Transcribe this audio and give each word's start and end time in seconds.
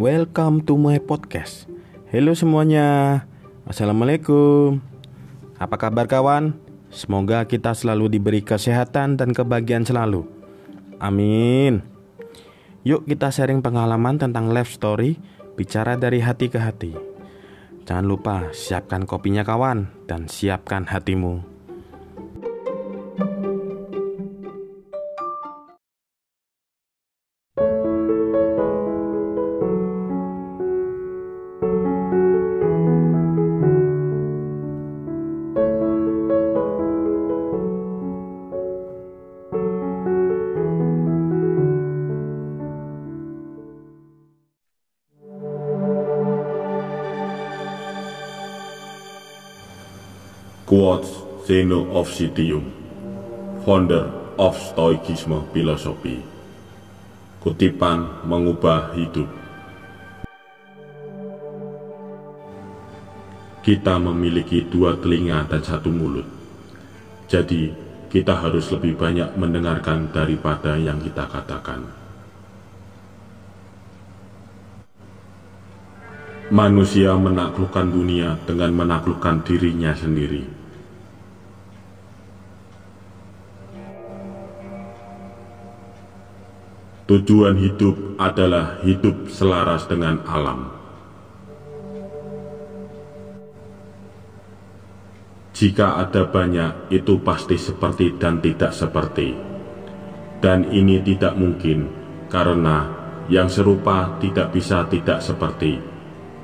welcome 0.00 0.64
to 0.64 0.80
my 0.80 0.96
podcast. 0.96 1.68
Halo 2.08 2.32
semuanya, 2.32 3.20
Assalamualaikum. 3.68 4.80
Apa 5.60 5.76
kabar 5.76 6.08
kawan? 6.08 6.56
Semoga 6.88 7.44
kita 7.44 7.76
selalu 7.76 8.16
diberi 8.16 8.40
kesehatan 8.40 9.20
dan 9.20 9.36
kebahagiaan 9.36 9.84
selalu. 9.84 10.24
Amin. 10.96 11.84
Yuk 12.80 13.04
kita 13.04 13.28
sharing 13.28 13.60
pengalaman 13.60 14.16
tentang 14.16 14.48
life 14.48 14.72
story, 14.72 15.20
bicara 15.60 16.00
dari 16.00 16.24
hati 16.24 16.48
ke 16.48 16.56
hati. 16.56 16.96
Jangan 17.84 18.06
lupa 18.08 18.48
siapkan 18.56 19.04
kopinya 19.04 19.44
kawan 19.44 20.08
dan 20.08 20.32
siapkan 20.32 20.88
hatimu. 20.88 21.44
Quotes 50.70 51.10
Zeno 51.50 51.90
of 51.98 52.06
Citium, 52.14 52.62
founder 53.66 54.06
of 54.38 54.54
Stoicism 54.54 55.42
Philosophy. 55.50 56.22
Kutipan 57.42 58.22
mengubah 58.22 58.94
hidup. 58.94 59.26
Kita 63.66 63.98
memiliki 63.98 64.62
dua 64.70 64.94
telinga 64.94 65.42
dan 65.50 65.58
satu 65.58 65.90
mulut. 65.90 66.30
Jadi, 67.26 67.74
kita 68.06 68.38
harus 68.38 68.70
lebih 68.70 68.94
banyak 68.94 69.34
mendengarkan 69.34 70.14
daripada 70.14 70.78
yang 70.78 71.02
kita 71.02 71.26
katakan. 71.26 71.82
Manusia 76.54 77.18
menaklukkan 77.18 77.90
dunia 77.90 78.38
dengan 78.46 78.70
menaklukkan 78.70 79.42
dirinya 79.42 79.98
sendiri. 79.98 80.59
Tujuan 87.10 87.58
hidup 87.58 88.22
adalah 88.22 88.78
hidup 88.86 89.26
selaras 89.26 89.90
dengan 89.90 90.22
alam. 90.30 90.70
Jika 95.50 96.06
ada 96.06 96.30
banyak, 96.30 96.94
itu 96.94 97.18
pasti 97.18 97.58
seperti 97.58 98.14
dan 98.14 98.38
tidak 98.38 98.70
seperti. 98.70 99.34
Dan 100.38 100.70
ini 100.70 101.02
tidak 101.02 101.34
mungkin, 101.34 101.90
karena 102.30 102.86
yang 103.26 103.50
serupa 103.50 104.14
tidak 104.22 104.54
bisa 104.54 104.86
tidak 104.86 105.18
seperti, 105.18 105.82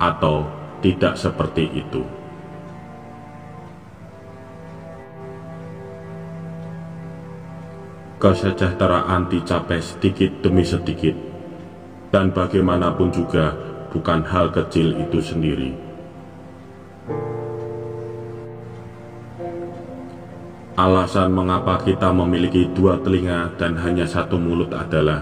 atau 0.00 0.48
tidak 0.80 1.20
seperti 1.20 1.76
itu. 1.76 2.23
Kesejahteraan 8.24 9.28
dicapai 9.28 9.84
sedikit 9.84 10.40
demi 10.40 10.64
sedikit, 10.64 11.12
dan 12.08 12.32
bagaimanapun 12.32 13.12
juga 13.12 13.52
bukan 13.92 14.24
hal 14.24 14.48
kecil 14.48 14.96
itu 14.96 15.20
sendiri. 15.20 15.76
Alasan 20.72 21.36
mengapa 21.36 21.84
kita 21.84 22.16
memiliki 22.16 22.72
dua 22.72 22.96
telinga 23.04 23.52
dan 23.60 23.76
hanya 23.76 24.08
satu 24.08 24.40
mulut 24.40 24.72
adalah 24.72 25.20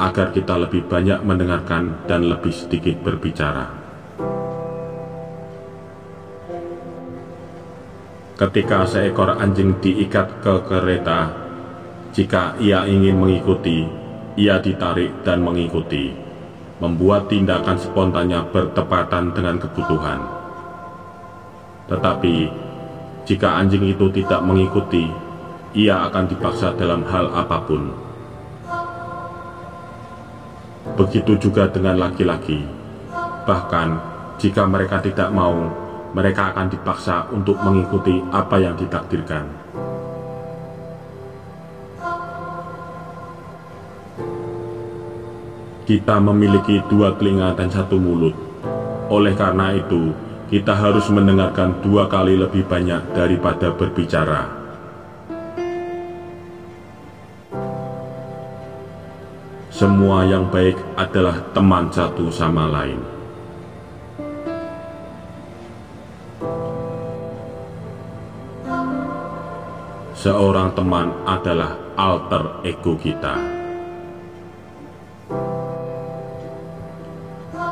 agar 0.00 0.32
kita 0.32 0.56
lebih 0.56 0.88
banyak 0.88 1.20
mendengarkan 1.20 2.08
dan 2.08 2.24
lebih 2.32 2.50
sedikit 2.50 2.96
berbicara. 3.04 3.76
Ketika 8.40 8.88
seekor 8.88 9.36
anjing 9.36 9.76
diikat 9.84 10.40
ke 10.40 10.64
kereta, 10.64 11.49
jika 12.10 12.58
ia 12.58 12.82
ingin 12.90 13.22
mengikuti, 13.22 13.86
ia 14.34 14.58
ditarik 14.58 15.22
dan 15.22 15.46
mengikuti, 15.46 16.10
membuat 16.82 17.30
tindakan 17.30 17.78
spontannya 17.78 18.50
bertepatan 18.50 19.30
dengan 19.30 19.62
kebutuhan. 19.62 20.20
Tetapi, 21.86 22.36
jika 23.30 23.62
anjing 23.62 23.94
itu 23.94 24.10
tidak 24.10 24.42
mengikuti, 24.42 25.06
ia 25.70 26.10
akan 26.10 26.26
dipaksa 26.26 26.74
dalam 26.74 27.06
hal 27.06 27.30
apa 27.30 27.62
pun. 27.62 27.94
Begitu 30.98 31.38
juga 31.38 31.70
dengan 31.70 31.94
laki-laki, 31.94 32.58
bahkan 33.46 34.02
jika 34.42 34.66
mereka 34.66 34.98
tidak 34.98 35.30
mau, 35.30 35.70
mereka 36.10 36.50
akan 36.50 36.66
dipaksa 36.74 37.30
untuk 37.30 37.54
mengikuti 37.62 38.18
apa 38.34 38.58
yang 38.58 38.74
ditakdirkan. 38.74 39.46
Kita 45.90 46.22
memiliki 46.22 46.78
dua 46.86 47.18
telinga 47.18 47.50
dan 47.58 47.66
satu 47.66 47.98
mulut. 47.98 48.30
Oleh 49.10 49.34
karena 49.34 49.74
itu, 49.74 50.14
kita 50.46 50.70
harus 50.70 51.10
mendengarkan 51.10 51.82
dua 51.82 52.06
kali 52.06 52.38
lebih 52.38 52.62
banyak 52.62 53.10
daripada 53.10 53.74
berbicara. 53.74 54.46
Semua 59.74 60.22
yang 60.30 60.46
baik 60.46 60.78
adalah 60.94 61.42
teman 61.50 61.90
satu 61.90 62.30
sama 62.30 62.70
lain. 62.70 63.02
Seorang 70.14 70.70
teman 70.78 71.10
adalah 71.26 71.74
alter 71.98 72.62
ego 72.62 72.94
kita. 72.94 73.59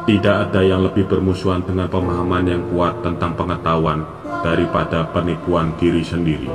Tidak 0.08 0.36
ada 0.48 0.64
yang 0.64 0.88
lebih 0.88 1.04
bermusuhan 1.04 1.60
dengan 1.68 1.84
pemahaman 1.84 2.48
yang 2.48 2.64
kuat 2.72 3.04
tentang 3.04 3.36
pengetahuan 3.36 4.08
daripada 4.40 5.04
penipuan 5.12 5.76
diri 5.76 6.00
sendiri. 6.00 6.48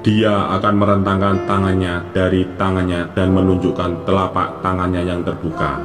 Dia 0.00 0.48
akan 0.48 0.74
merentangkan 0.80 1.44
tangannya 1.44 2.08
dari 2.16 2.48
tangannya 2.56 3.12
dan 3.12 3.36
menunjukkan 3.36 4.08
telapak 4.08 4.64
tangannya 4.64 5.04
yang 5.04 5.20
terbuka. 5.20 5.76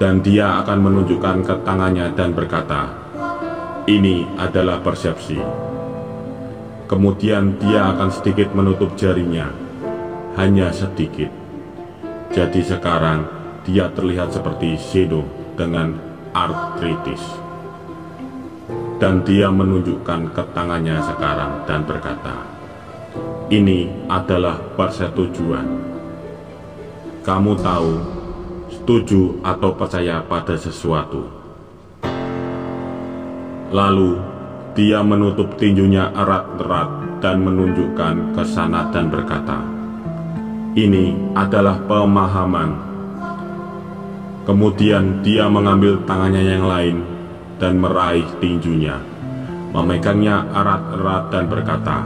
Dan 0.00 0.24
dia 0.24 0.64
akan 0.64 0.78
menunjukkan 0.80 1.44
ke 1.44 1.54
tangannya 1.68 2.16
dan 2.16 2.32
berkata, 2.32 2.96
ini 3.84 4.24
adalah 4.40 4.80
persepsi. 4.80 5.36
Kemudian 6.88 7.60
dia 7.60 7.92
akan 7.92 8.08
sedikit 8.08 8.56
menutup 8.56 8.96
jarinya 8.96 9.68
hanya 10.38 10.70
sedikit. 10.70 11.30
Jadi 12.30 12.62
sekarang 12.62 13.26
dia 13.66 13.90
terlihat 13.90 14.30
seperti 14.30 14.78
Zeno 14.78 15.26
dengan 15.58 15.98
artritis. 16.30 17.22
Dan 19.00 19.24
dia 19.24 19.48
menunjukkan 19.48 20.36
ke 20.36 20.42
tangannya 20.52 21.00
sekarang 21.00 21.64
dan 21.64 21.88
berkata, 21.88 22.44
ini 23.48 23.88
adalah 24.06 24.60
persetujuan. 24.76 25.66
Kamu 27.24 27.52
tahu, 27.58 27.92
setuju 28.68 29.40
atau 29.40 29.72
percaya 29.72 30.20
pada 30.22 30.54
sesuatu. 30.54 31.26
Lalu, 33.72 34.20
dia 34.76 35.00
menutup 35.02 35.56
tinjunya 35.58 36.12
erat-erat 36.14 37.22
dan 37.24 37.42
menunjukkan 37.42 38.36
ke 38.36 38.42
sana 38.46 38.92
dan 38.92 39.08
berkata, 39.08 39.79
ini 40.78 41.34
adalah 41.34 41.82
pemahaman. 41.82 42.70
Kemudian 44.46 45.22
dia 45.22 45.50
mengambil 45.50 45.98
tangannya 46.06 46.42
yang 46.46 46.66
lain 46.66 46.96
dan 47.58 47.78
meraih 47.78 48.26
tinjunya, 48.38 48.98
memegangnya 49.74 50.46
erat-erat 50.54 51.24
dan 51.34 51.44
berkata, 51.50 51.98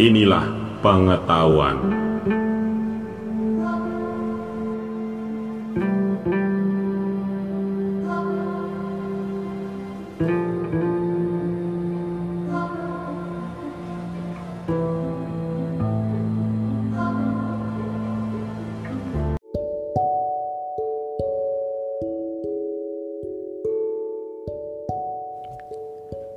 Inilah 0.00 0.46
pengetahuan. 0.80 2.08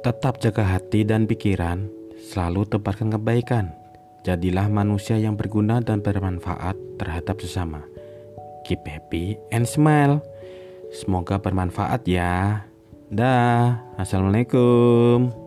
Tetap 0.03 0.44
jaga 0.44 0.67
hati 0.67 1.07
dan 1.07 1.23
pikiran, 1.23 1.88
selalu 2.19 2.67
tebarkan 2.67 3.15
kebaikan. 3.15 3.71
Jadilah 4.27 4.67
manusia 4.67 5.15
yang 5.15 5.39
berguna 5.39 5.79
dan 5.79 6.03
bermanfaat 6.03 6.75
terhadap 7.00 7.39
sesama. 7.39 7.88
Keep 8.67 8.83
happy 8.83 9.39
and 9.55 9.63
smile. 9.63 10.19
Semoga 10.91 11.39
bermanfaat 11.39 12.03
ya. 12.03 12.67
Dah, 13.07 13.79
assalamualaikum. 13.95 15.42